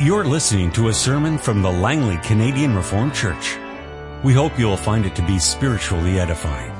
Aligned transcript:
You're 0.00 0.24
listening 0.24 0.72
to 0.72 0.88
a 0.88 0.92
sermon 0.92 1.38
from 1.38 1.62
the 1.62 1.70
Langley 1.70 2.16
Canadian 2.24 2.74
Reformed 2.74 3.14
Church. 3.14 3.56
We 4.24 4.32
hope 4.32 4.58
you'll 4.58 4.76
find 4.76 5.06
it 5.06 5.14
to 5.14 5.22
be 5.22 5.38
spiritually 5.38 6.18
edifying. 6.18 6.72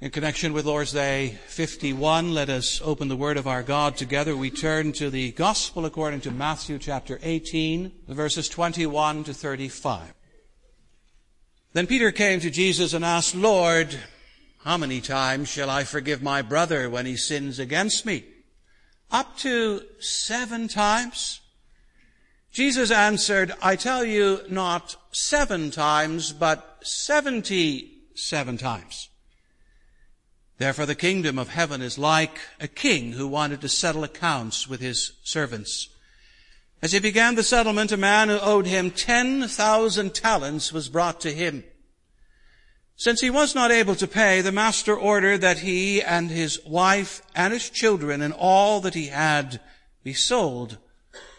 In 0.00 0.10
connection 0.10 0.52
with 0.52 0.64
Lord's 0.64 0.90
Day 0.90 1.38
51, 1.46 2.34
let 2.34 2.48
us 2.48 2.80
open 2.82 3.06
the 3.06 3.16
Word 3.16 3.36
of 3.36 3.46
our 3.46 3.62
God 3.62 3.96
together. 3.96 4.36
We 4.36 4.50
turn 4.50 4.90
to 4.94 5.08
the 5.08 5.30
Gospel 5.30 5.86
according 5.86 6.22
to 6.22 6.32
Matthew 6.32 6.80
chapter 6.80 7.20
18, 7.22 7.92
verses 8.08 8.48
21 8.48 9.22
to 9.22 9.32
35. 9.32 10.12
Then 11.74 11.86
Peter 11.86 12.10
came 12.10 12.40
to 12.40 12.50
Jesus 12.50 12.92
and 12.92 13.04
asked, 13.04 13.36
Lord, 13.36 14.00
how 14.64 14.78
many 14.78 15.00
times 15.02 15.48
shall 15.48 15.68
I 15.68 15.84
forgive 15.84 16.22
my 16.22 16.40
brother 16.40 16.88
when 16.88 17.04
he 17.04 17.16
sins 17.16 17.58
against 17.58 18.06
me? 18.06 18.24
Up 19.10 19.36
to 19.38 19.82
seven 20.00 20.68
times? 20.68 21.40
Jesus 22.50 22.90
answered, 22.90 23.52
I 23.60 23.76
tell 23.76 24.04
you 24.04 24.40
not 24.48 24.96
seven 25.12 25.70
times, 25.70 26.32
but 26.32 26.78
seventy-seven 26.82 28.56
times. 28.56 29.10
Therefore 30.56 30.86
the 30.86 30.94
kingdom 30.94 31.38
of 31.38 31.48
heaven 31.50 31.82
is 31.82 31.98
like 31.98 32.38
a 32.58 32.68
king 32.68 33.12
who 33.12 33.28
wanted 33.28 33.60
to 33.60 33.68
settle 33.68 34.04
accounts 34.04 34.66
with 34.66 34.80
his 34.80 35.12
servants. 35.24 35.88
As 36.80 36.92
he 36.92 37.00
began 37.00 37.34
the 37.34 37.42
settlement, 37.42 37.92
a 37.92 37.96
man 37.96 38.28
who 38.28 38.38
owed 38.38 38.66
him 38.66 38.90
ten 38.90 39.46
thousand 39.46 40.14
talents 40.14 40.72
was 40.72 40.88
brought 40.88 41.20
to 41.20 41.32
him. 41.32 41.64
Since 42.96 43.20
he 43.20 43.30
was 43.30 43.54
not 43.54 43.72
able 43.72 43.96
to 43.96 44.06
pay, 44.06 44.40
the 44.40 44.52
master 44.52 44.96
ordered 44.96 45.40
that 45.40 45.58
he 45.58 46.00
and 46.00 46.30
his 46.30 46.64
wife 46.64 47.22
and 47.34 47.52
his 47.52 47.68
children 47.68 48.22
and 48.22 48.32
all 48.32 48.80
that 48.80 48.94
he 48.94 49.08
had 49.08 49.60
be 50.04 50.14
sold 50.14 50.78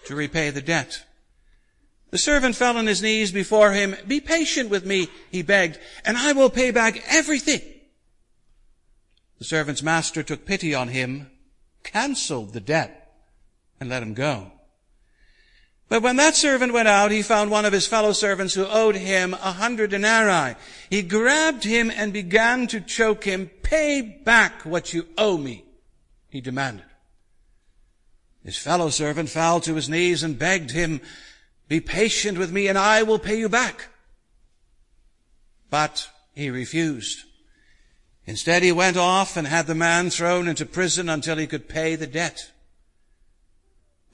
to 0.06 0.16
repay 0.16 0.50
the 0.50 0.61
debt. 0.61 1.06
The 2.11 2.17
servant 2.17 2.56
fell 2.56 2.78
on 2.78 2.88
his 2.88 3.02
knees 3.02 3.31
before 3.31 3.73
him. 3.73 3.95
Be 4.08 4.20
patient 4.20 4.70
with 4.70 4.86
me, 4.86 5.08
he 5.31 5.42
begged, 5.42 5.80
and 6.03 6.17
I 6.17 6.33
will 6.33 6.50
pay 6.50 6.72
back 6.72 7.03
everything. 7.08 7.61
The 9.39 9.45
servant's 9.45 9.83
master 9.83 10.23
took 10.23 10.45
pity 10.45 10.73
on 10.73 10.89
him, 10.89 11.30
canceled 11.83 12.53
the 12.53 12.61
debt, 12.61 13.14
and 13.80 13.89
let 13.89 14.03
him 14.03 14.14
go. 14.14 14.52
But 15.88 16.02
when 16.02 16.16
that 16.16 16.36
servant 16.36 16.73
went 16.73 16.88
out, 16.88 17.11
he 17.11 17.22
found 17.22 17.52
one 17.52 17.66
of 17.66 17.73
his 17.73 17.88
fellow 17.88 18.11
servants 18.11 18.53
who 18.53 18.66
owed 18.66 18.95
him 18.95 19.33
a 19.33 19.52
hundred 19.52 19.92
denarii. 19.92 20.55
He 20.89 21.03
grabbed 21.03 21.64
him 21.64 21.92
and 21.92 22.11
began 22.11 22.67
to 22.67 22.81
choke 22.81 23.23
him. 23.23 23.52
Pay 23.61 24.02
back 24.02 24.64
what 24.64 24.94
you 24.94 25.08
owe 25.17 25.38
me, 25.38 25.64
he 26.30 26.42
demanded. 26.42 26.86
His 28.44 28.58
fellow 28.58 28.89
servant 28.89 29.30
fell 29.30 29.59
to 29.61 29.75
his 29.75 29.89
knees 29.89 30.23
and 30.23 30.38
begged 30.38 30.72
him, 30.72 31.02
be 31.67 31.80
patient 31.80 32.38
with 32.38 32.52
me 32.52 32.67
and 32.67 32.77
I 32.77 33.03
will 33.03 33.20
pay 33.20 33.38
you 33.39 33.49
back. 33.49 33.88
But 35.70 36.09
he 36.33 36.49
refused. 36.49 37.25
Instead, 38.27 38.64
he 38.64 38.72
went 38.72 38.97
off 38.97 39.38
and 39.38 39.47
had 39.47 39.67
the 39.67 39.75
man 39.75 40.09
thrown 40.09 40.47
into 40.47 40.66
prison 40.66 41.09
until 41.09 41.38
he 41.38 41.47
could 41.47 41.70
pay 41.70 41.95
the 41.95 42.08
debt. 42.08 42.52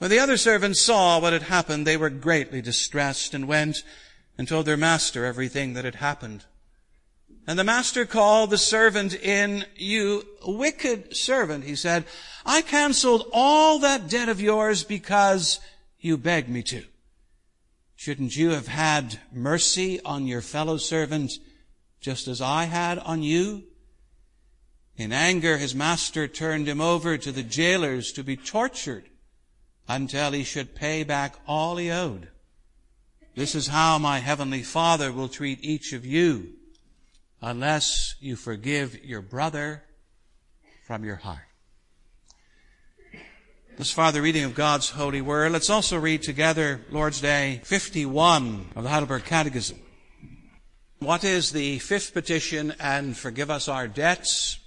When 0.02 0.10
the 0.10 0.18
other 0.18 0.36
servants 0.36 0.80
saw 0.80 1.20
what 1.20 1.32
had 1.32 1.42
happened, 1.42 1.86
they 1.86 1.96
were 1.96 2.10
greatly 2.10 2.60
distressed 2.60 3.34
and 3.34 3.46
went 3.46 3.84
and 4.36 4.48
told 4.48 4.66
their 4.66 4.76
master 4.76 5.24
everything 5.24 5.74
that 5.74 5.84
had 5.84 5.94
happened. 5.94 6.44
And 7.46 7.56
the 7.56 7.62
master 7.62 8.04
called 8.04 8.50
the 8.50 8.58
servant 8.58 9.14
in, 9.14 9.64
you 9.76 10.26
wicked 10.44 11.16
servant, 11.16 11.62
he 11.62 11.76
said, 11.76 12.04
I 12.44 12.62
canceled 12.62 13.28
all 13.32 13.78
that 13.78 14.08
debt 14.08 14.28
of 14.28 14.40
yours 14.40 14.82
because 14.82 15.60
you 16.00 16.18
begged 16.18 16.48
me 16.48 16.64
to. 16.64 16.82
Shouldn't 17.94 18.36
you 18.36 18.50
have 18.50 18.66
had 18.66 19.20
mercy 19.30 20.00
on 20.00 20.26
your 20.26 20.42
fellow 20.42 20.78
servant 20.78 21.30
just 22.00 22.26
as 22.26 22.40
I 22.40 22.64
had 22.64 22.98
on 22.98 23.22
you? 23.22 23.62
In 24.96 25.12
anger, 25.12 25.58
his 25.58 25.76
master 25.76 26.26
turned 26.26 26.66
him 26.66 26.80
over 26.80 27.16
to 27.16 27.30
the 27.30 27.44
jailers 27.44 28.10
to 28.14 28.24
be 28.24 28.36
tortured 28.36 29.04
until 29.88 30.32
he 30.32 30.44
should 30.44 30.74
pay 30.74 31.04
back 31.04 31.36
all 31.46 31.76
he 31.76 31.90
owed. 31.90 32.28
This 33.34 33.54
is 33.54 33.68
how 33.68 33.98
my 33.98 34.18
heavenly 34.18 34.62
Father 34.62 35.10
will 35.10 35.28
treat 35.28 35.64
each 35.64 35.92
of 35.92 36.04
you 36.04 36.52
unless 37.40 38.14
you 38.20 38.36
forgive 38.36 39.04
your 39.04 39.22
brother 39.22 39.82
from 40.86 41.04
your 41.04 41.16
heart. 41.16 41.48
This 43.78 43.90
far 43.90 44.12
the 44.12 44.20
reading 44.20 44.44
of 44.44 44.54
God's 44.54 44.90
holy 44.90 45.22
word. 45.22 45.50
Let's 45.50 45.70
also 45.70 45.98
read 45.98 46.22
together 46.22 46.82
Lord's 46.90 47.22
Day 47.22 47.62
51 47.64 48.66
of 48.76 48.82
the 48.82 48.90
Heidelberg 48.90 49.24
Catechism. 49.24 49.78
What 50.98 51.24
is 51.24 51.52
the 51.52 51.78
fifth 51.78 52.12
petition 52.12 52.74
and 52.78 53.16
forgive 53.16 53.50
us 53.50 53.68
our 53.68 53.88
debts? 53.88 54.58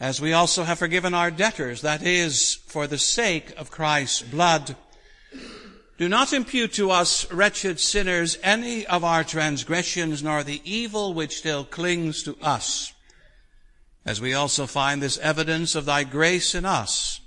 As 0.00 0.18
we 0.18 0.32
also 0.32 0.64
have 0.64 0.78
forgiven 0.78 1.12
our 1.12 1.30
debtors, 1.30 1.82
that 1.82 2.02
is, 2.02 2.54
for 2.66 2.86
the 2.86 2.98
sake 2.98 3.52
of 3.58 3.70
Christ's 3.70 4.22
blood. 4.22 4.74
Do 5.98 6.08
not 6.08 6.32
impute 6.32 6.72
to 6.74 6.90
us, 6.90 7.30
wretched 7.30 7.78
sinners, 7.78 8.38
any 8.42 8.86
of 8.86 9.04
our 9.04 9.22
transgressions, 9.22 10.22
nor 10.22 10.42
the 10.42 10.62
evil 10.64 11.12
which 11.12 11.36
still 11.36 11.64
clings 11.64 12.22
to 12.22 12.38
us, 12.40 12.94
as 14.06 14.22
we 14.22 14.32
also 14.32 14.66
find 14.66 15.02
this 15.02 15.18
evidence 15.18 15.74
of 15.74 15.84
thy 15.84 16.04
grace 16.04 16.54
in 16.54 16.64
us, 16.64 17.20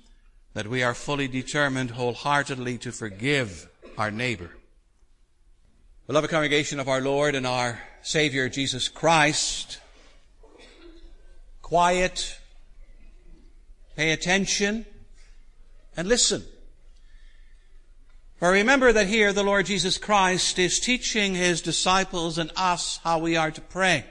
that 0.56 0.68
we 0.68 0.82
are 0.82 0.96
fully 0.96 1.28
determined 1.28 1.92
wholeheartedly 1.92 2.80
to 2.80 2.92
forgive 2.92 3.70
our 4.00 4.10
neighbor. 4.10 4.50
Beloved 6.08 6.32
congregation 6.32 6.80
of 6.80 6.90
our 6.90 7.02
Lord 7.02 7.36
and 7.36 7.46
our 7.46 7.80
Savior 8.02 8.50
Jesus 8.50 8.88
Christ, 8.88 9.78
quiet, 11.62 12.40
Pay 13.96 14.12
attention 14.12 14.86
and 15.96 16.08
listen. 16.08 16.44
For 18.38 18.52
remember 18.52 18.92
that 18.92 19.08
here 19.08 19.31
the 19.31 19.44
Lord 19.44 19.68
Jesus 19.68 19.98
Christ 19.98 20.59
is 20.59 20.80
teaching 20.80 21.36
His 21.36 21.62
disciples 21.62 22.38
and 22.38 22.52
us 22.56 23.00
how 23.04 23.20
we 23.20 23.38
are 23.38 23.52
to 23.52 23.62
pray. 23.62 24.06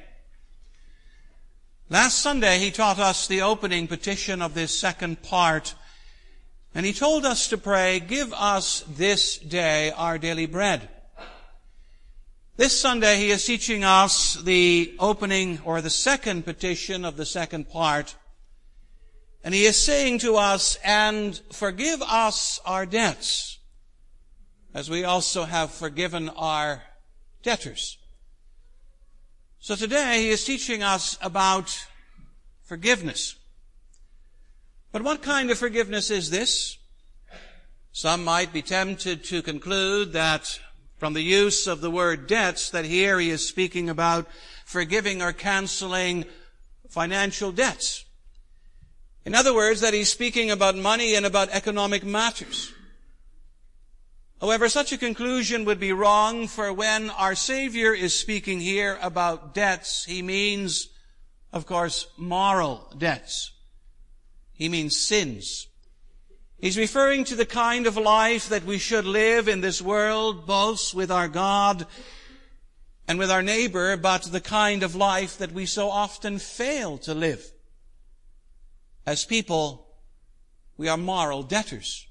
Last 1.91 2.21
Sunday 2.21 2.59
He 2.59 2.71
taught 2.71 2.99
us 2.99 3.27
the 3.27 3.43
opening 3.43 3.89
petition 3.89 4.41
of 4.41 4.55
this 4.55 4.79
second 4.79 5.23
part 5.23 5.75
and 6.75 6.87
He 6.87 6.93
told 6.93 7.27
us 7.27 7.49
to 7.49 7.59
pray, 7.59 8.01
give 8.01 8.33
us 8.33 8.85
this 8.89 9.37
day 9.37 9.91
our 9.91 10.17
daily 10.17 10.47
bread. 10.47 10.89
This 12.57 12.81
Sunday 12.81 13.17
He 13.17 13.31
is 13.31 13.45
teaching 13.45 13.85
us 13.85 14.35
the 14.35 14.95
opening 14.99 15.61
or 15.65 15.81
the 15.83 15.91
second 15.91 16.45
petition 16.45 17.05
of 17.05 17.17
the 17.17 17.27
second 17.27 17.69
part 17.69 18.15
and 19.45 19.55
he 19.55 19.65
is 19.65 19.83
saying 19.83 20.21
to 20.21 20.37
us, 20.37 20.77
and 20.85 21.41
forgive 21.53 22.01
us 22.03 22.61
our 22.65 22.87
debts, 22.87 23.59
as 24.75 24.89
we 24.89 25.05
also 25.05 25.45
have 25.45 25.71
forgiven 25.73 26.29
our 26.31 26.83
debtors. 27.43 27.99
So 29.59 29.75
today 29.75 30.23
he 30.23 30.31
is 30.31 30.45
teaching 30.45 30.83
us 30.83 31.19
about 31.21 31.87
forgiveness. 32.63 33.37
But 34.93 35.03
what 35.03 35.23
kind 35.23 35.51
of 35.51 35.59
forgiveness 35.59 36.11
is 36.11 36.31
this? 36.31 36.79
Some 37.93 38.25
might 38.25 38.53
be 38.53 38.63
tempted 38.63 39.25
to 39.25 39.43
conclude 39.43 40.13
that 40.13 40.61
from 40.99 41.15
the 41.15 41.23
use 41.23 41.67
of 41.67 41.81
the 41.81 41.91
word 41.91 42.27
debts 42.27 42.71
that 42.71 42.85
here 42.85 43.19
he 43.19 43.31
is 43.31 43.49
speaking 43.49 43.91
about 43.91 44.27
forgiving 44.65 45.21
or 45.21 45.33
canceling 45.33 46.25
financial 46.89 47.53
debts. 47.53 48.05
In 49.25 49.35
other 49.35 49.55
words, 49.55 49.81
that 49.81 49.95
he's 49.95 50.11
speaking 50.11 50.51
about 50.51 50.77
money 50.77 51.15
and 51.15 51.25
about 51.25 51.51
economic 51.51 52.05
matters. 52.05 52.73
However, 54.41 54.69
such 54.69 54.91
a 54.91 54.99
conclusion 54.99 55.65
would 55.65 55.79
be 55.79 55.93
wrong, 55.93 56.49
for 56.49 56.73
when 56.73 57.11
our 57.11 57.37
Savior 57.37 57.95
is 57.95 58.19
speaking 58.19 58.59
here 58.59 58.99
about 59.01 59.55
debts, 59.55 60.05
he 60.05 60.21
means, 60.21 60.89
of 61.53 61.65
course, 61.67 62.09
moral 62.17 62.93
debts. 62.99 63.53
He 64.53 64.69
means 64.69 64.97
sins. 64.97 65.69
He's 66.59 66.77
referring 66.77 67.23
to 67.25 67.37
the 67.37 67.47
kind 67.47 67.87
of 67.87 67.97
life 67.97 68.49
that 68.49 68.65
we 68.65 68.79
should 68.79 69.05
live 69.05 69.47
in 69.47 69.61
this 69.61 69.81
world, 69.81 70.47
both 70.47 70.93
with 70.93 71.13
our 71.13 71.29
God 71.29 71.87
and 73.07 73.21
with 73.21 73.31
our 73.31 73.43
neighbor, 73.43 73.97
but 73.97 74.25
the 74.25 74.41
kind 74.41 74.83
of 74.83 74.97
life 74.97 75.39
that 75.39 75.53
we 75.53 75.67
so 75.67 75.89
often 75.89 76.41
fail 76.41 76.99
to 76.99 77.15
live. 77.15 77.52
As 79.05 79.25
people, 79.25 79.87
we 80.77 80.89
are 80.89 80.97
moral 80.97 81.43
debtors. 81.43 82.07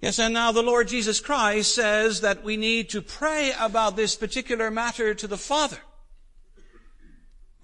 Yes, 0.00 0.18
and 0.18 0.32
now 0.32 0.52
the 0.52 0.62
Lord 0.62 0.88
Jesus 0.88 1.18
Christ 1.18 1.74
says 1.74 2.20
that 2.20 2.44
we 2.44 2.56
need 2.56 2.90
to 2.90 3.02
pray 3.02 3.52
about 3.58 3.96
this 3.96 4.14
particular 4.14 4.70
matter 4.70 5.14
to 5.14 5.26
the 5.26 5.36
Father. 5.36 5.78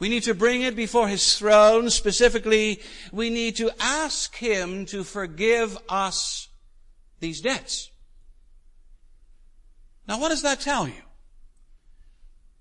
We 0.00 0.08
need 0.08 0.24
to 0.24 0.34
bring 0.34 0.62
it 0.62 0.74
before 0.74 1.06
His 1.06 1.38
throne. 1.38 1.90
Specifically, 1.90 2.80
we 3.12 3.30
need 3.30 3.56
to 3.56 3.70
ask 3.78 4.34
Him 4.34 4.84
to 4.86 5.04
forgive 5.04 5.78
us 5.88 6.48
these 7.20 7.40
debts. 7.40 7.90
Now 10.08 10.20
what 10.20 10.30
does 10.30 10.42
that 10.42 10.60
tell 10.60 10.88
you? 10.88 11.02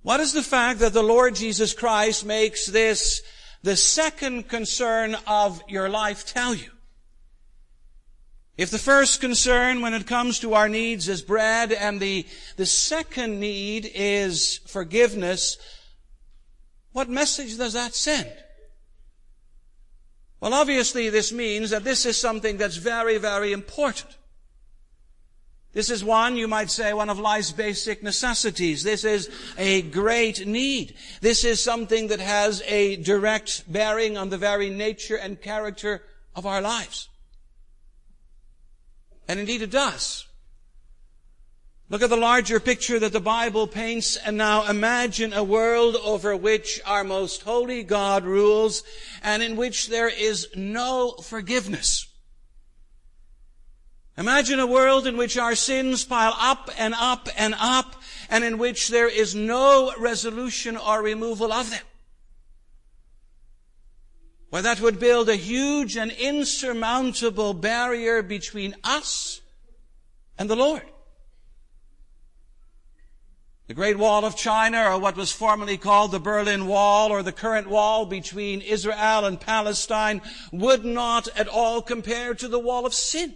What 0.03 0.19
is 0.19 0.33
the 0.33 0.43
fact 0.43 0.79
that 0.79 0.93
the 0.93 1.01
Lord 1.01 1.35
Jesus 1.35 1.73
Christ 1.73 2.25
makes 2.25 2.67
this 2.67 3.21
the 3.63 3.75
second 3.75 4.49
concern 4.49 5.15
of 5.25 5.61
your 5.67 5.89
life 5.89 6.25
tell 6.25 6.53
you? 6.53 6.69
If 8.55 8.69
the 8.69 8.77
first 8.77 9.19
concern 9.19 9.81
when 9.81 9.95
it 9.95 10.05
comes 10.05 10.39
to 10.39 10.53
our 10.53 10.69
needs 10.69 11.09
is 11.09 11.23
bread 11.23 11.71
and 11.71 11.99
the, 11.99 12.27
the 12.55 12.67
second 12.67 13.39
need 13.39 13.89
is 13.95 14.59
forgiveness, 14.67 15.57
what 16.91 17.09
message 17.09 17.57
does 17.57 17.73
that 17.73 17.95
send? 17.95 18.31
Well, 20.39 20.53
obviously 20.53 21.09
this 21.09 21.31
means 21.31 21.71
that 21.71 21.83
this 21.83 22.05
is 22.05 22.17
something 22.17 22.57
that's 22.57 22.75
very, 22.75 23.17
very 23.17 23.53
important. 23.53 24.17
This 25.73 25.89
is 25.89 26.03
one, 26.03 26.37
you 26.37 26.47
might 26.47 26.69
say, 26.69 26.93
one 26.93 27.09
of 27.09 27.19
life's 27.19 27.51
basic 27.51 28.03
necessities. 28.03 28.83
This 28.83 29.03
is 29.03 29.29
a 29.57 29.81
great 29.81 30.45
need. 30.45 30.93
This 31.19 31.43
is 31.43 31.63
something 31.63 32.07
that 32.07 32.19
has 32.19 32.61
a 32.67 32.97
direct 32.97 33.71
bearing 33.71 34.15
on 34.15 34.29
the 34.29 34.37
very 34.37 34.69
nature 34.69 35.15
and 35.15 35.41
character 35.41 36.03
of 36.35 36.45
our 36.45 36.61
lives. 36.61 37.09
And 39.27 39.39
indeed 39.39 39.63
it 39.63 39.71
does. 39.71 40.27
Look 41.89 42.03
at 42.03 42.09
the 42.09 42.17
larger 42.17 42.59
picture 42.59 42.99
that 42.99 43.11
the 43.11 43.19
Bible 43.19 43.67
paints 43.67 44.15
and 44.15 44.37
now 44.37 44.67
imagine 44.67 45.33
a 45.33 45.43
world 45.43 45.95
over 46.03 46.35
which 46.35 46.81
our 46.85 47.03
most 47.03 47.41
holy 47.41 47.83
God 47.83 48.25
rules 48.25 48.83
and 49.23 49.41
in 49.41 49.55
which 49.55 49.89
there 49.89 50.09
is 50.09 50.47
no 50.55 51.11
forgiveness. 51.13 52.07
Imagine 54.17 54.59
a 54.59 54.67
world 54.67 55.07
in 55.07 55.17
which 55.17 55.37
our 55.37 55.55
sins 55.55 56.03
pile 56.03 56.35
up 56.39 56.69
and 56.77 56.93
up 56.93 57.29
and 57.35 57.55
up 57.59 57.95
and 58.29 58.43
in 58.43 58.59
which 58.59 58.89
there 58.89 59.09
is 59.09 59.33
no 59.33 59.93
resolution 59.97 60.77
or 60.77 61.01
removal 61.01 61.51
of 61.51 61.71
them. 61.71 61.81
Well, 64.51 64.61
that 64.61 64.81
would 64.81 64.99
build 64.99 65.29
a 65.29 65.35
huge 65.35 65.97
and 65.97 66.11
insurmountable 66.11 67.55
barrier 67.55 68.21
between 68.21 68.75
us 68.83 69.41
and 70.37 70.47
the 70.47 70.55
Lord. 70.55 70.83
The 73.65 73.73
Great 73.73 73.97
Wall 73.97 74.25
of 74.25 74.35
China, 74.35 74.91
or 74.91 74.99
what 74.99 75.15
was 75.15 75.31
formerly 75.31 75.77
called 75.77 76.11
the 76.11 76.19
Berlin 76.19 76.67
Wall, 76.67 77.11
or 77.11 77.23
the 77.23 77.31
current 77.31 77.67
wall 77.67 78.05
between 78.05 78.61
Israel 78.61 79.25
and 79.25 79.39
Palestine, 79.39 80.21
would 80.51 80.85
not 80.85 81.29
at 81.29 81.47
all 81.47 81.81
compare 81.81 82.35
to 82.35 82.47
the 82.47 82.59
wall 82.59 82.85
of 82.85 82.93
sin. 82.93 83.35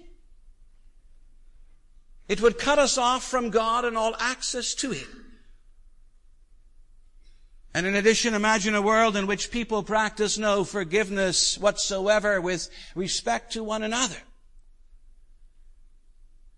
It 2.27 2.41
would 2.41 2.57
cut 2.57 2.79
us 2.79 2.97
off 2.97 3.23
from 3.23 3.49
God 3.49 3.85
and 3.85 3.97
all 3.97 4.15
access 4.19 4.73
to 4.75 4.91
Him. 4.91 5.25
And 7.73 7.85
in 7.85 7.95
addition, 7.95 8.33
imagine 8.33 8.75
a 8.75 8.81
world 8.81 9.15
in 9.15 9.27
which 9.27 9.51
people 9.51 9.83
practice 9.83 10.37
no 10.37 10.63
forgiveness 10.63 11.57
whatsoever 11.57 12.41
with 12.41 12.69
respect 12.95 13.53
to 13.53 13.63
one 13.63 13.83
another. 13.83 14.17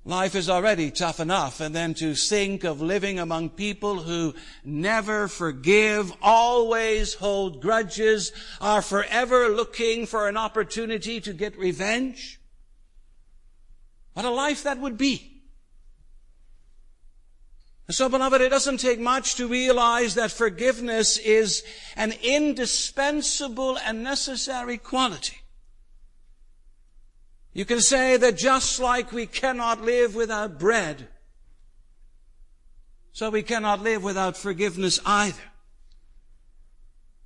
Life 0.05 0.33
is 0.33 0.49
already 0.49 0.91
tough 0.91 1.19
enough, 1.19 1.59
and 1.59 1.75
then 1.75 1.93
to 1.95 2.15
think 2.15 2.63
of 2.63 2.81
living 2.81 3.19
among 3.19 3.49
people 3.49 3.99
who 3.99 4.33
never 4.63 5.27
forgive, 5.27 6.11
always 6.21 7.15
hold 7.15 7.61
grudges, 7.61 8.31
are 8.61 8.81
forever 8.81 9.49
looking 9.49 10.05
for 10.05 10.29
an 10.29 10.37
opportunity 10.37 11.19
to 11.19 11.33
get 11.33 11.57
revenge. 11.59 12.39
What 14.13 14.25
a 14.25 14.31
life 14.31 14.63
that 14.63 14.79
would 14.79 14.97
be. 14.97 15.28
So 17.91 18.07
beloved, 18.07 18.41
it 18.41 18.49
doesn't 18.49 18.77
take 18.77 18.99
much 18.99 19.35
to 19.35 19.47
realize 19.47 20.13
that 20.13 20.31
forgiveness 20.31 21.17
is 21.17 21.63
an 21.95 22.13
indispensable 22.21 23.79
and 23.79 24.03
necessary 24.03 24.77
quality. 24.77 25.37
You 27.51 27.65
can 27.65 27.81
say 27.81 28.15
that 28.17 28.37
just 28.37 28.79
like 28.79 29.11
we 29.11 29.25
cannot 29.25 29.81
live 29.81 30.13
without 30.13 30.59
bread, 30.59 31.07
so 33.11 33.31
we 33.31 33.41
cannot 33.41 33.81
live 33.81 34.03
without 34.03 34.37
forgiveness 34.37 34.99
either. 35.03 35.41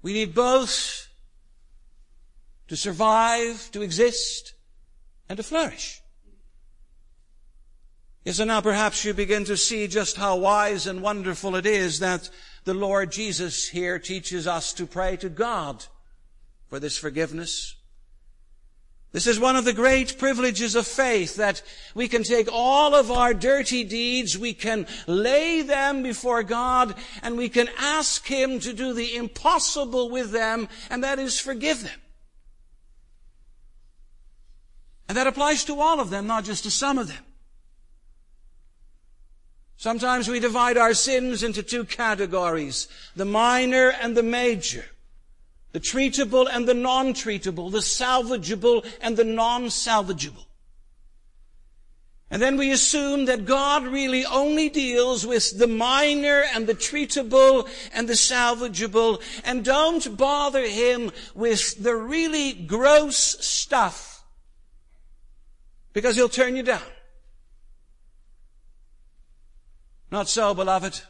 We 0.01 0.13
need 0.13 0.33
both 0.33 1.09
to 2.69 2.77
survive, 2.77 3.69
to 3.73 3.81
exist, 3.81 4.53
and 5.27 5.35
to 5.35 5.43
flourish. 5.43 6.02
Yes, 8.23 8.39
and 8.39 8.47
now 8.47 8.61
perhaps 8.61 9.03
you 9.03 9.13
begin 9.13 9.43
to 9.45 9.57
see 9.57 9.87
just 9.87 10.15
how 10.15 10.37
wise 10.37 10.87
and 10.87 11.01
wonderful 11.01 11.57
it 11.57 11.65
is 11.65 11.99
that 11.99 12.29
the 12.63 12.73
Lord 12.73 13.11
Jesus 13.11 13.67
here 13.67 13.99
teaches 13.99 14.47
us 14.47 14.71
to 14.73 14.85
pray 14.85 15.17
to 15.17 15.27
God 15.27 15.85
for 16.67 16.79
this 16.79 16.97
forgiveness. 16.97 17.75
This 19.11 19.27
is 19.27 19.39
one 19.39 19.57
of 19.57 19.65
the 19.65 19.73
great 19.73 20.17
privileges 20.17 20.73
of 20.73 20.87
faith 20.87 21.35
that 21.35 21.61
we 21.93 22.07
can 22.07 22.23
take 22.23 22.47
all 22.51 22.95
of 22.95 23.11
our 23.11 23.33
dirty 23.33 23.83
deeds, 23.83 24.39
we 24.39 24.53
can 24.53 24.87
lay 25.05 25.61
them 25.61 26.01
before 26.01 26.43
God, 26.43 26.95
and 27.21 27.37
we 27.37 27.49
can 27.49 27.69
ask 27.77 28.25
Him 28.25 28.59
to 28.61 28.73
do 28.73 28.93
the 28.93 29.17
impossible 29.17 30.09
with 30.09 30.31
them, 30.31 30.69
and 30.89 31.03
that 31.03 31.19
is 31.19 31.39
forgive 31.39 31.83
them. 31.83 31.99
And 35.09 35.17
that 35.17 35.27
applies 35.27 35.65
to 35.65 35.79
all 35.79 35.99
of 35.99 36.09
them, 36.09 36.25
not 36.25 36.45
just 36.45 36.63
to 36.63 36.71
some 36.71 36.97
of 36.97 37.09
them. 37.09 37.23
Sometimes 39.83 40.29
we 40.29 40.39
divide 40.39 40.77
our 40.77 40.93
sins 40.93 41.43
into 41.43 41.61
two 41.61 41.83
categories, 41.83 42.87
the 43.17 43.25
minor 43.25 43.89
and 43.89 44.15
the 44.15 44.23
major, 44.23 44.85
the 45.73 45.79
treatable 45.81 46.47
and 46.49 46.65
the 46.65 46.73
non-treatable, 46.73 47.69
the 47.69 47.79
salvageable 47.79 48.85
and 49.01 49.17
the 49.17 49.25
non-salvageable. 49.25 50.45
And 52.31 52.41
then 52.41 52.55
we 52.55 52.71
assume 52.71 53.25
that 53.25 53.43
God 53.43 53.83
really 53.83 54.23
only 54.25 54.69
deals 54.69 55.27
with 55.27 55.59
the 55.59 55.67
minor 55.67 56.45
and 56.55 56.65
the 56.65 56.75
treatable 56.75 57.67
and 57.93 58.07
the 58.07 58.13
salvageable 58.13 59.21
and 59.43 59.65
don't 59.65 60.15
bother 60.15 60.65
Him 60.65 61.11
with 61.35 61.83
the 61.83 61.93
really 61.93 62.53
gross 62.53 63.17
stuff 63.45 64.23
because 65.91 66.15
He'll 66.15 66.29
turn 66.29 66.55
you 66.55 66.63
down. 66.63 66.83
Not 70.13 70.29
so, 70.29 70.53
beloved. 70.53 71.01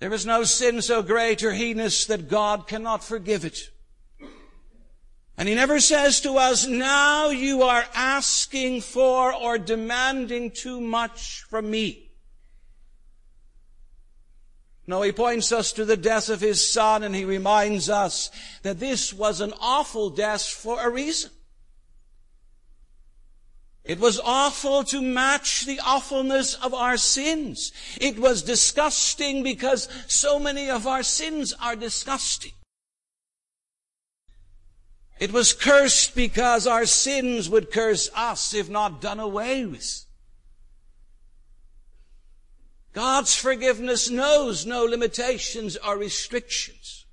There 0.00 0.12
is 0.12 0.26
no 0.26 0.42
sin 0.42 0.82
so 0.82 1.00
great 1.00 1.44
or 1.44 1.52
heinous 1.52 2.06
that 2.06 2.28
God 2.28 2.66
cannot 2.66 3.04
forgive 3.04 3.44
it. 3.44 3.70
And 5.36 5.48
he 5.48 5.54
never 5.54 5.78
says 5.78 6.20
to 6.22 6.38
us, 6.38 6.66
now 6.66 7.28
you 7.28 7.62
are 7.62 7.84
asking 7.94 8.80
for 8.80 9.32
or 9.32 9.58
demanding 9.58 10.50
too 10.50 10.80
much 10.80 11.44
from 11.48 11.70
me. 11.70 12.10
No, 14.88 15.02
he 15.02 15.12
points 15.12 15.52
us 15.52 15.70
to 15.74 15.84
the 15.84 15.96
death 15.96 16.28
of 16.28 16.40
his 16.40 16.68
son 16.68 17.04
and 17.04 17.14
he 17.14 17.24
reminds 17.24 17.88
us 17.88 18.28
that 18.64 18.80
this 18.80 19.14
was 19.14 19.40
an 19.40 19.52
awful 19.60 20.10
death 20.10 20.44
for 20.44 20.84
a 20.84 20.90
reason. 20.90 21.30
It 23.88 23.98
was 23.98 24.20
awful 24.22 24.84
to 24.84 25.00
match 25.00 25.64
the 25.64 25.80
awfulness 25.82 26.52
of 26.54 26.74
our 26.74 26.98
sins. 26.98 27.72
It 27.98 28.18
was 28.18 28.42
disgusting 28.42 29.42
because 29.42 29.88
so 30.06 30.38
many 30.38 30.68
of 30.68 30.86
our 30.86 31.02
sins 31.02 31.54
are 31.54 31.74
disgusting. 31.74 32.52
It 35.18 35.32
was 35.32 35.54
cursed 35.54 36.14
because 36.14 36.66
our 36.66 36.84
sins 36.84 37.48
would 37.48 37.72
curse 37.72 38.10
us 38.14 38.52
if 38.52 38.68
not 38.68 39.00
done 39.00 39.20
away 39.20 39.64
with. 39.64 40.04
God's 42.92 43.34
forgiveness 43.34 44.10
knows 44.10 44.66
no 44.66 44.84
limitations 44.84 45.78
or 45.78 45.96
restrictions. 45.96 47.06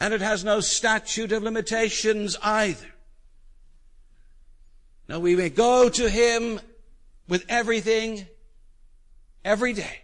And 0.00 0.12
it 0.12 0.20
has 0.20 0.42
no 0.42 0.58
statute 0.58 1.30
of 1.30 1.44
limitations 1.44 2.36
either. 2.42 2.91
We 5.20 5.36
may 5.36 5.50
go 5.50 5.88
to 5.88 6.08
Him 6.08 6.60
with 7.28 7.44
everything 7.48 8.26
every 9.44 9.72
day. 9.72 9.98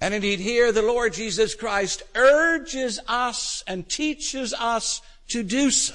And 0.00 0.14
indeed 0.14 0.40
here 0.40 0.72
the 0.72 0.82
Lord 0.82 1.14
Jesus 1.14 1.54
Christ 1.54 2.02
urges 2.14 3.00
us 3.08 3.64
and 3.66 3.88
teaches 3.88 4.54
us 4.54 5.00
to 5.28 5.42
do 5.42 5.70
so. 5.70 5.94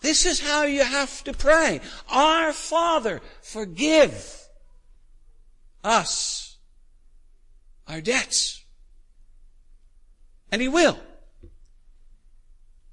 This 0.00 0.24
is 0.24 0.40
how 0.40 0.64
you 0.64 0.82
have 0.82 1.22
to 1.24 1.32
pray. 1.32 1.80
Our 2.10 2.52
Father, 2.52 3.20
forgive 3.42 4.48
us 5.84 6.56
our 7.86 8.00
debts. 8.00 8.64
And 10.50 10.62
He 10.62 10.68
will. 10.68 10.98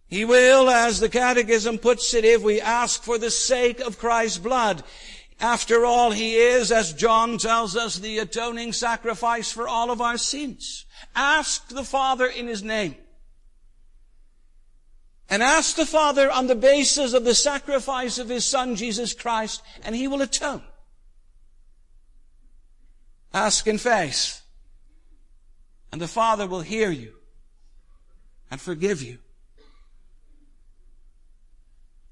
He 0.07 0.23
will, 0.23 0.69
as 0.69 0.99
the 0.99 1.09
Catechism 1.09 1.79
puts 1.79 2.13
it, 2.13 2.23
if 2.23 2.41
we 2.41 2.61
ask 2.61 3.03
for 3.03 3.17
the 3.17 3.29
sake 3.29 3.81
of 3.81 3.99
Christ's 3.99 4.37
blood. 4.37 4.83
After 5.39 5.85
all, 5.85 6.11
He 6.11 6.35
is, 6.35 6.71
as 6.71 6.93
John 6.93 7.37
tells 7.37 7.75
us, 7.75 7.97
the 7.97 8.19
atoning 8.19 8.73
sacrifice 8.73 9.51
for 9.51 9.67
all 9.67 9.91
of 9.91 10.01
our 10.01 10.17
sins. 10.17 10.85
Ask 11.15 11.67
the 11.67 11.83
Father 11.83 12.25
in 12.25 12.47
His 12.47 12.63
name. 12.63 12.95
And 15.29 15.43
ask 15.43 15.75
the 15.75 15.85
Father 15.85 16.31
on 16.31 16.47
the 16.47 16.55
basis 16.55 17.13
of 17.13 17.25
the 17.25 17.35
sacrifice 17.35 18.17
of 18.17 18.29
His 18.29 18.45
Son, 18.45 18.77
Jesus 18.77 19.13
Christ, 19.13 19.61
and 19.83 19.93
He 19.93 20.07
will 20.07 20.21
atone. 20.21 20.63
Ask 23.33 23.67
in 23.67 23.77
faith. 23.77 24.41
And 25.91 26.01
the 26.01 26.07
Father 26.07 26.47
will 26.47 26.61
hear 26.61 26.89
you 26.91 27.13
and 28.49 28.61
forgive 28.61 29.01
you. 29.01 29.19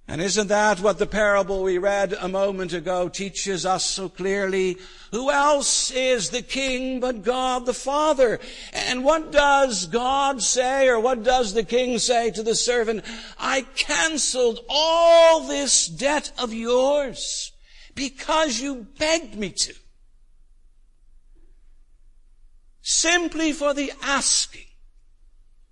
And 0.07 0.21
isn't 0.21 0.49
that 0.49 0.81
what 0.81 0.99
the 0.99 1.07
parable 1.07 1.63
we 1.63 1.79
read 1.79 2.13
a 2.13 2.27
moment 2.27 2.73
ago 2.73 3.09
teaches 3.09 3.65
us 3.65 3.83
so 3.83 4.07
clearly? 4.07 4.77
Who 5.11 5.31
else 5.31 5.89
is 5.89 6.29
the 6.29 6.43
king 6.43 6.99
but 6.99 7.23
God 7.23 7.65
the 7.65 7.73
Father? 7.73 8.39
And 8.71 9.03
what 9.03 9.31
does 9.31 9.87
God 9.87 10.43
say, 10.43 10.87
or 10.87 10.99
what 10.99 11.23
does 11.23 11.55
the 11.55 11.63
king 11.63 11.97
say 11.97 12.29
to 12.31 12.43
the 12.43 12.53
servant? 12.53 13.03
I 13.39 13.61
canceled 13.75 14.59
all 14.69 15.47
this 15.47 15.87
debt 15.87 16.31
of 16.37 16.53
yours 16.53 17.51
because 17.95 18.61
you 18.61 18.85
begged 18.99 19.35
me 19.35 19.49
to. 19.49 19.73
Simply 22.83 23.53
for 23.53 23.73
the 23.73 23.91
asking. 24.03 24.61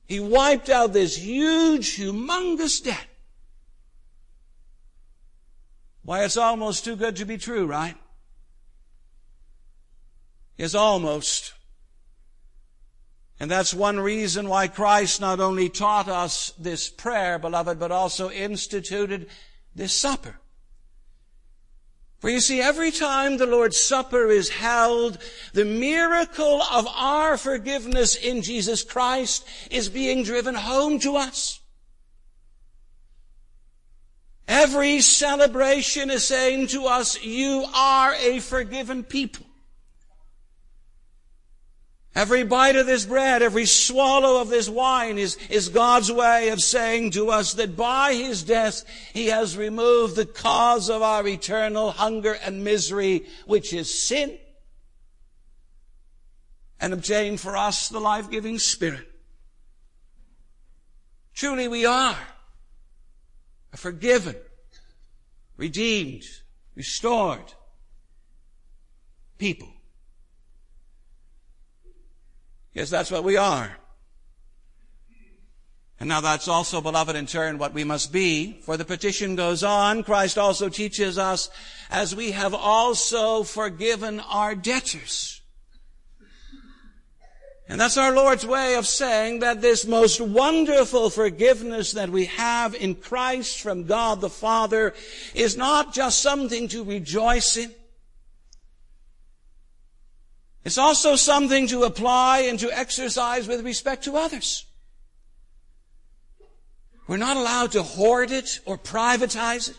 He 0.08 0.20
wiped 0.20 0.70
out 0.70 0.94
this 0.94 1.16
huge, 1.18 1.98
humongous 1.98 2.84
debt. 2.84 3.06
Why, 6.04 6.24
it's 6.24 6.38
almost 6.38 6.84
too 6.84 6.96
good 6.96 7.16
to 7.18 7.26
be 7.26 7.38
true, 7.38 7.66
right? 7.66 7.96
It's 10.58 10.76
almost. 10.76 11.54
And 13.40 13.50
that's 13.50 13.74
one 13.74 14.00
reason 14.00 14.48
why 14.48 14.68
Christ 14.68 15.22
not 15.22 15.40
only 15.40 15.70
taught 15.70 16.08
us 16.08 16.54
this 16.60 16.90
prayer, 16.90 17.40
beloved, 17.40 17.80
but 17.80 17.92
also 17.92 18.30
instituted 18.30 19.28
this 19.76 19.94
supper. 19.94 20.40
For 22.20 22.30
you 22.30 22.40
see, 22.40 22.62
every 22.62 22.92
time 22.92 23.36
the 23.36 23.46
Lord's 23.46 23.76
Supper 23.76 24.30
is 24.30 24.48
held, 24.48 25.18
the 25.52 25.66
miracle 25.66 26.62
of 26.62 26.88
our 26.96 27.36
forgiveness 27.36 28.16
in 28.16 28.42
Jesus 28.42 28.82
Christ 28.82 29.46
is 29.70 29.90
being 29.90 30.24
driven 30.24 30.56
home 30.56 31.00
to 31.00 31.18
us. 31.18 31.60
Every 34.54 35.02
celebration 35.02 36.12
is 36.12 36.28
saying 36.28 36.68
to 36.68 36.86
us, 36.86 37.24
you 37.24 37.66
are 37.74 38.14
a 38.14 38.40
forgiven 38.40 39.04
people. 39.04 39.48
Every 42.14 42.44
bite 42.44 42.76
of 42.76 42.86
this 42.86 43.04
bread, 43.04 43.42
every 43.42 43.66
swallow 43.66 44.40
of 44.40 44.50
this 44.50 44.70
wine 44.70 45.18
is, 45.18 45.38
is 45.50 45.70
God's 45.70 46.12
way 46.12 46.50
of 46.50 46.62
saying 46.62 47.12
to 47.12 47.32
us 47.32 47.54
that 47.54 47.76
by 47.76 48.14
His 48.14 48.44
death, 48.44 48.84
He 49.12 49.26
has 49.26 49.58
removed 49.58 50.16
the 50.16 50.28
cause 50.28 50.88
of 50.88 51.02
our 51.02 51.28
eternal 51.28 51.90
hunger 51.90 52.34
and 52.34 52.64
misery, 52.64 53.26
which 53.48 53.74
is 53.74 54.04
sin, 54.04 54.38
and 56.80 56.94
obtained 56.94 57.40
for 57.40 57.58
us 57.58 57.90
the 57.90 58.00
life-giving 58.00 58.60
Spirit. 58.60 59.08
Truly 61.34 61.68
we 61.68 61.88
are 61.88 62.16
forgiven, 63.76 64.36
redeemed, 65.58 66.24
restored 66.76 67.54
people. 69.38 69.70
Yes, 72.74 72.90
that's 72.90 73.12
what 73.12 73.24
we 73.24 73.38
are. 73.38 73.78
And 76.00 76.10
now 76.10 76.22
that's 76.22 76.48
also, 76.48 76.82
beloved, 76.82 77.16
in 77.16 77.28
turn 77.28 77.60
what 77.60 77.74
we 77.74 77.84
must 77.84 78.12
be. 78.12 78.60
For 78.64 78.76
the 78.78 78.84
petition 78.84 79.36
goes 79.36 79.64
on, 79.64 80.04
Christ 80.04 80.38
also 80.38 80.68
teaches 80.68 81.18
us, 81.18 81.50
as 81.90 82.16
we 82.16 82.32
have 82.32 82.54
also 82.54 83.44
forgiven 83.44 84.20
our 84.20 84.56
debtors. 84.56 85.43
And 87.68 87.80
that's 87.80 87.98
our 87.98 88.14
Lord's 88.14 88.46
way 88.46 88.76
of 88.76 88.86
saying 88.86 89.40
that 89.40 89.62
this 89.62 89.86
most 89.86 90.20
wonderful 90.20 91.10
forgiveness 91.10 91.94
that 91.94 92.10
we 92.10 92.26
have 92.26 92.76
in 92.76 92.96
Christ 92.96 93.62
from 93.62 93.86
God 93.86 94.20
the 94.20 94.30
Father 94.30 94.94
is 95.34 95.56
not 95.56 95.94
just 95.94 96.22
something 96.22 96.68
to 96.70 96.84
rejoice 96.84 97.56
in. 97.56 97.74
It's 100.66 100.78
also 100.78 101.16
something 101.16 101.68
to 101.68 101.84
apply 101.84 102.40
and 102.40 102.60
to 102.60 102.72
exercise 102.72 103.48
with 103.48 103.66
respect 103.66 104.06
to 104.06 104.18
others. 104.18 104.66
We're 107.08 107.18
not 107.18 107.38
allowed 107.38 107.74
to 107.74 107.84
hoard 107.84 108.32
it 108.32 108.60
or 108.66 108.78
privatize 108.78 109.70
it. 109.70 109.78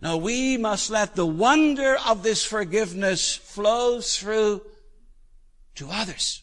No, 0.00 0.16
we 0.18 0.56
must 0.56 0.90
let 0.90 1.14
the 1.14 1.26
wonder 1.26 1.96
of 2.06 2.22
this 2.22 2.44
forgiveness 2.44 3.34
flow 3.34 4.00
through 4.00 4.62
to 5.76 5.88
others. 5.90 6.42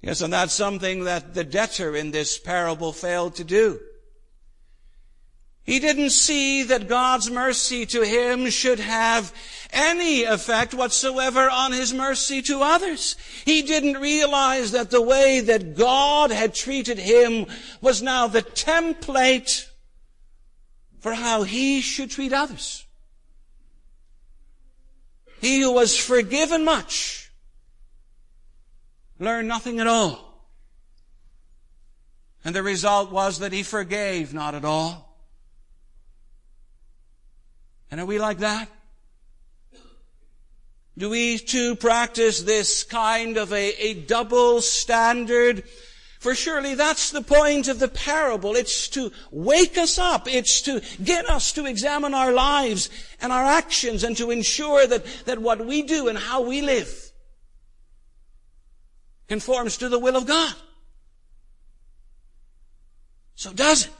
Yes, 0.00 0.20
and 0.20 0.32
that's 0.32 0.54
something 0.54 1.04
that 1.04 1.34
the 1.34 1.44
debtor 1.44 1.96
in 1.96 2.10
this 2.12 2.38
parable 2.38 2.92
failed 2.92 3.34
to 3.36 3.44
do. 3.44 3.80
He 5.68 5.80
didn't 5.80 6.10
see 6.10 6.62
that 6.62 6.88
God's 6.88 7.30
mercy 7.30 7.84
to 7.86 8.02
him 8.02 8.48
should 8.48 8.80
have 8.80 9.34
any 9.70 10.24
effect 10.24 10.72
whatsoever 10.72 11.50
on 11.50 11.72
his 11.72 11.92
mercy 11.92 12.40
to 12.42 12.62
others. 12.62 13.16
He 13.44 13.60
didn't 13.60 14.00
realize 14.00 14.70
that 14.70 14.90
the 14.90 15.02
way 15.02 15.40
that 15.40 15.76
God 15.76 16.30
had 16.30 16.54
treated 16.54 16.98
him 16.98 17.44
was 17.82 18.00
now 18.00 18.28
the 18.28 18.40
template 18.40 19.66
for 21.00 21.12
how 21.12 21.42
he 21.42 21.82
should 21.82 22.10
treat 22.10 22.32
others. 22.32 22.86
He 25.40 25.60
who 25.60 25.72
was 25.72 25.96
forgiven 25.96 26.64
much 26.64 27.30
learned 29.18 29.48
nothing 29.48 29.80
at 29.80 29.86
all. 29.86 30.28
And 32.44 32.54
the 32.54 32.62
result 32.62 33.10
was 33.10 33.40
that 33.40 33.52
he 33.52 33.62
forgave 33.62 34.32
not 34.32 34.54
at 34.54 34.64
all. 34.64 35.16
And 37.90 38.00
are 38.00 38.06
we 38.06 38.18
like 38.18 38.38
that? 38.38 38.68
Do 40.96 41.10
we 41.10 41.38
too 41.38 41.76
practice 41.76 42.42
this 42.42 42.82
kind 42.82 43.36
of 43.36 43.52
a, 43.52 43.72
a 43.80 43.94
double 43.94 44.60
standard? 44.60 45.62
For 46.18 46.34
surely 46.34 46.74
that's 46.74 47.10
the 47.10 47.22
point 47.22 47.68
of 47.68 47.78
the 47.78 47.88
parable. 47.88 48.56
It's 48.56 48.88
to 48.88 49.12
wake 49.30 49.78
us 49.78 49.98
up. 49.98 50.26
It's 50.26 50.60
to 50.62 50.82
get 51.02 51.30
us 51.30 51.52
to 51.52 51.66
examine 51.66 52.12
our 52.12 52.32
lives 52.32 52.90
and 53.20 53.32
our 53.32 53.44
actions 53.44 54.02
and 54.02 54.16
to 54.16 54.32
ensure 54.32 54.86
that, 54.86 55.04
that 55.26 55.40
what 55.40 55.64
we 55.64 55.82
do 55.82 56.08
and 56.08 56.18
how 56.18 56.42
we 56.42 56.60
live 56.60 57.12
conforms 59.28 59.76
to 59.76 59.88
the 59.88 59.98
will 59.98 60.16
of 60.16 60.26
God. 60.26 60.54
So 63.36 63.52
does 63.52 63.86
it? 63.86 63.92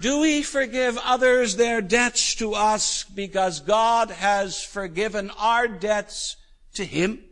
Do 0.00 0.20
we 0.20 0.42
forgive 0.42 0.98
others 1.04 1.56
their 1.56 1.80
debts 1.82 2.34
to 2.36 2.54
us 2.54 3.04
because 3.04 3.60
God 3.60 4.10
has 4.10 4.62
forgiven 4.62 5.30
our 5.38 5.68
debts 5.68 6.36
to 6.74 6.84
Him? 6.84 7.22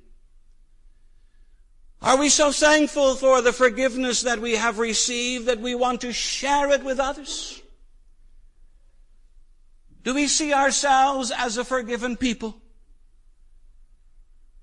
Are 2.02 2.16
we 2.16 2.30
so 2.30 2.50
thankful 2.50 3.14
for 3.14 3.42
the 3.42 3.52
forgiveness 3.52 4.22
that 4.22 4.38
we 4.38 4.56
have 4.56 4.78
received 4.78 5.46
that 5.46 5.60
we 5.60 5.74
want 5.74 6.00
to 6.00 6.12
share 6.12 6.70
it 6.70 6.82
with 6.82 6.98
others? 6.98 7.60
Do 10.02 10.14
we 10.14 10.26
see 10.26 10.54
ourselves 10.54 11.30
as 11.30 11.58
a 11.58 11.64
forgiven 11.64 12.16
people? 12.16 12.56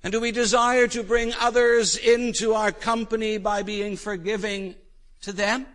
And 0.03 0.11
do 0.11 0.19
we 0.19 0.31
desire 0.31 0.87
to 0.87 1.03
bring 1.03 1.33
others 1.39 1.95
into 1.95 2.53
our 2.53 2.71
company 2.71 3.37
by 3.37 3.61
being 3.61 3.97
forgiving 3.97 4.73
to 5.21 5.31
them? 5.31 5.67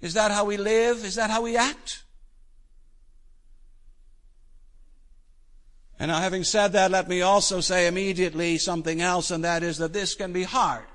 Is 0.00 0.14
that 0.14 0.30
how 0.30 0.46
we 0.46 0.56
live? 0.56 1.04
Is 1.04 1.16
that 1.16 1.28
how 1.28 1.42
we 1.42 1.56
act? 1.56 2.04
And 6.00 6.08
now 6.08 6.18
having 6.18 6.44
said 6.44 6.72
that, 6.72 6.90
let 6.90 7.08
me 7.08 7.20
also 7.20 7.60
say 7.60 7.86
immediately 7.86 8.56
something 8.56 9.02
else, 9.02 9.30
and 9.30 9.44
that 9.44 9.62
is 9.62 9.76
that 9.78 9.92
this 9.92 10.14
can 10.14 10.32
be 10.32 10.44
hard. 10.44 10.86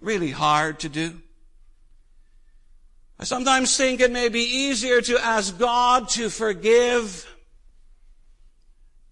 Really 0.00 0.30
hard 0.30 0.80
to 0.80 0.90
do. 0.90 1.22
I 3.18 3.24
sometimes 3.24 3.74
think 3.74 4.00
it 4.00 4.12
may 4.12 4.28
be 4.28 4.42
easier 4.42 5.00
to 5.00 5.18
ask 5.18 5.58
God 5.58 6.10
to 6.10 6.28
forgive 6.28 7.26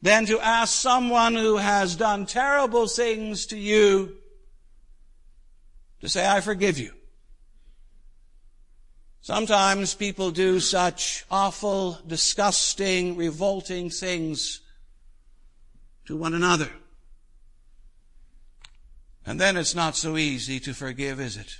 than 0.03 0.27
to 0.27 0.39
ask 0.39 0.75
someone 0.75 1.35
who 1.35 1.57
has 1.57 1.97
done 1.97 2.27
terrible 2.27 2.89
things 2.89 3.47
to 3.47 3.57
you 3.57 4.17
to 6.03 6.11
say, 6.11 6.29
I 6.29 6.43
forgive 6.43 6.79
you. 6.79 6.93
Sometimes 9.29 9.93
people 9.93 10.31
do 10.31 10.59
such 10.59 11.27
awful, 11.31 11.99
disgusting, 12.07 13.15
revolting 13.15 13.91
things 13.91 14.63
to 16.07 16.17
one 16.17 16.33
another. 16.33 16.71
And 19.27 19.39
then 19.39 19.59
it's 19.59 19.75
not 19.75 19.97
so 19.97 20.17
easy 20.17 20.59
to 20.61 20.73
forgive, 20.73 21.21
is 21.21 21.37
it? 21.37 21.59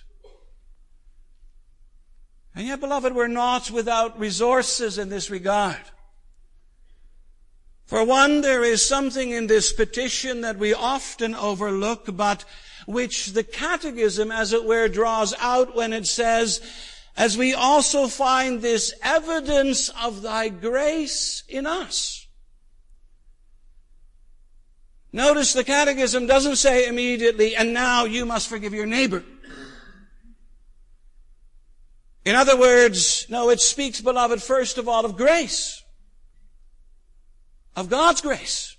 And 2.55 2.67
yet, 2.67 2.81
beloved, 2.81 3.15
we're 3.15 3.29
not 3.29 3.71
without 3.71 4.19
resources 4.19 4.97
in 4.97 5.11
this 5.11 5.29
regard. 5.29 5.77
For 7.85 8.03
one, 8.03 8.41
there 8.41 8.65
is 8.65 8.83
something 8.83 9.31
in 9.31 9.47
this 9.47 9.75
petition 9.75 10.41
that 10.41 10.57
we 10.57 10.73
often 10.73 11.35
overlook, 11.35 12.17
but 12.17 12.47
which 12.87 13.35
the 13.35 13.45
catechism, 13.45 14.33
as 14.33 14.55
it 14.55 14.65
were, 14.65 14.89
draws 14.89 15.35
out 15.39 15.77
when 15.77 15.93
it 15.93 16.07
says, 16.07 16.63
as 17.19 17.37
we 17.37 17.53
also 17.53 18.07
find 18.07 18.63
this 18.63 18.95
evidence 19.03 19.89
of 19.89 20.23
thy 20.23 20.49
grace 20.49 21.43
in 21.49 21.67
us. 21.67 22.29
Notice 25.13 25.53
the 25.53 25.65
catechism 25.65 26.27
doesn't 26.27 26.57
say 26.57 26.87
immediately, 26.87 27.57
and 27.57 27.75
now 27.75 28.05
you 28.05 28.25
must 28.25 28.49
forgive 28.49 28.73
your 28.73 28.87
neighbor. 28.87 29.25
In 32.25 32.37
other 32.37 32.57
words, 32.57 33.27
no, 33.29 33.51
it 33.51 33.61
speaks, 33.61 34.01
beloved, 34.01 34.41
first 34.41 34.79
of 34.79 34.89
all 34.89 35.05
of 35.05 35.17
grace 35.17 35.83
of 37.75 37.89
God's 37.89 38.21
grace. 38.21 38.77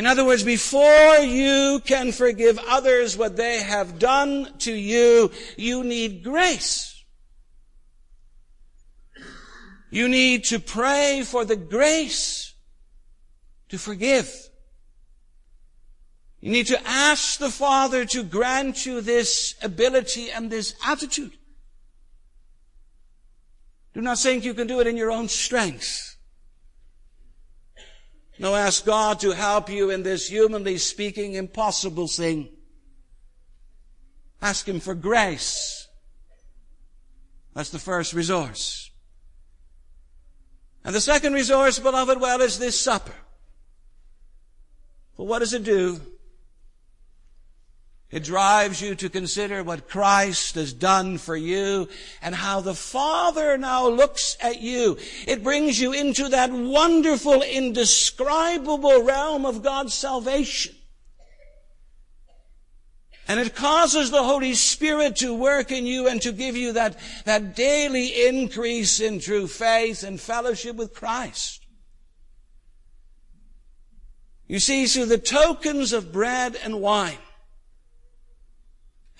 In 0.00 0.06
other 0.06 0.24
words, 0.24 0.42
before 0.42 1.18
you 1.18 1.78
can 1.84 2.10
forgive 2.10 2.58
others 2.66 3.18
what 3.18 3.36
they 3.36 3.60
have 3.60 3.98
done 3.98 4.48
to 4.60 4.72
you, 4.72 5.30
you 5.58 5.84
need 5.84 6.24
grace. 6.24 7.04
You 9.90 10.08
need 10.08 10.44
to 10.44 10.58
pray 10.58 11.20
for 11.22 11.44
the 11.44 11.54
grace 11.54 12.54
to 13.68 13.76
forgive. 13.76 14.34
You 16.40 16.50
need 16.50 16.68
to 16.68 16.80
ask 16.88 17.38
the 17.38 17.50
Father 17.50 18.06
to 18.06 18.22
grant 18.22 18.86
you 18.86 19.02
this 19.02 19.54
ability 19.62 20.30
and 20.30 20.50
this 20.50 20.76
attitude. 20.82 21.32
Do 23.92 24.00
not 24.00 24.18
think 24.18 24.46
you 24.46 24.54
can 24.54 24.66
do 24.66 24.80
it 24.80 24.86
in 24.86 24.96
your 24.96 25.10
own 25.10 25.28
strength. 25.28 26.16
No, 28.40 28.54
ask 28.54 28.86
God 28.86 29.20
to 29.20 29.32
help 29.32 29.68
you 29.68 29.90
in 29.90 30.02
this 30.02 30.26
humanly 30.26 30.78
speaking 30.78 31.34
impossible 31.34 32.08
thing. 32.08 32.48
Ask 34.40 34.66
Him 34.66 34.80
for 34.80 34.94
grace. 34.94 35.86
That's 37.54 37.68
the 37.68 37.78
first 37.78 38.14
resource. 38.14 38.90
And 40.82 40.94
the 40.94 41.02
second 41.02 41.34
resource, 41.34 41.78
beloved, 41.78 42.18
well, 42.18 42.40
is 42.40 42.58
this 42.58 42.80
supper. 42.80 43.12
Well, 45.18 45.26
what 45.26 45.40
does 45.40 45.52
it 45.52 45.62
do? 45.62 46.00
It 48.10 48.24
drives 48.24 48.82
you 48.82 48.96
to 48.96 49.08
consider 49.08 49.62
what 49.62 49.88
Christ 49.88 50.56
has 50.56 50.72
done 50.72 51.16
for 51.16 51.36
you 51.36 51.88
and 52.20 52.34
how 52.34 52.60
the 52.60 52.74
Father 52.74 53.56
now 53.56 53.86
looks 53.86 54.36
at 54.40 54.60
you. 54.60 54.98
It 55.28 55.44
brings 55.44 55.80
you 55.80 55.92
into 55.92 56.28
that 56.30 56.50
wonderful, 56.50 57.42
indescribable 57.42 59.04
realm 59.04 59.46
of 59.46 59.62
God's 59.62 59.94
salvation. 59.94 60.74
And 63.28 63.38
it 63.38 63.54
causes 63.54 64.10
the 64.10 64.24
Holy 64.24 64.54
Spirit 64.54 65.14
to 65.16 65.32
work 65.32 65.70
in 65.70 65.86
you 65.86 66.08
and 66.08 66.20
to 66.22 66.32
give 66.32 66.56
you 66.56 66.72
that, 66.72 66.98
that 67.26 67.54
daily 67.54 68.26
increase 68.26 68.98
in 68.98 69.20
true 69.20 69.46
faith 69.46 70.02
and 70.02 70.20
fellowship 70.20 70.74
with 70.74 70.92
Christ. 70.92 71.64
You 74.48 74.58
see, 74.58 74.86
through 74.86 75.06
the 75.06 75.16
tokens 75.16 75.92
of 75.92 76.10
bread 76.10 76.58
and 76.64 76.80
wine, 76.80 77.18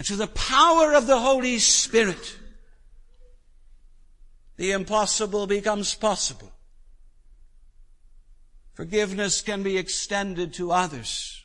and 0.00 0.06
through 0.06 0.16
the 0.16 0.28
power 0.28 0.94
of 0.94 1.06
the 1.06 1.18
Holy 1.18 1.58
Spirit, 1.58 2.38
the 4.56 4.70
impossible 4.70 5.46
becomes 5.46 5.94
possible. 5.94 6.50
Forgiveness 8.72 9.42
can 9.42 9.62
be 9.62 9.76
extended 9.76 10.54
to 10.54 10.72
others. 10.72 11.44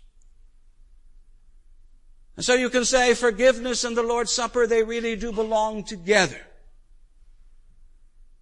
And 2.38 2.46
so 2.46 2.54
you 2.54 2.70
can 2.70 2.86
say 2.86 3.14
forgiveness 3.14 3.84
and 3.84 3.98
the 3.98 4.04
Lord's 4.04 4.32
Supper, 4.32 4.68
they 4.68 4.84
really 4.84 5.18
do 5.18 5.34
belong 5.34 5.84
together. 5.84 6.40